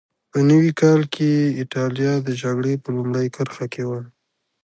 په 0.31 0.37
نوي 0.49 0.71
کال 0.81 1.01
کې 1.13 1.31
اېټالیا 1.59 2.13
د 2.27 2.29
جګړې 2.41 2.73
په 2.83 2.89
لومړۍ 2.95 3.27
کرښه 3.35 3.65
کې 3.73 3.83
وه. 3.89 4.01